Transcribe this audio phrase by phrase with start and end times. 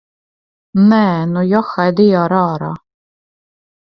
[0.93, 1.01] Nē,
[1.33, 2.71] nu, johaidī ar ārā!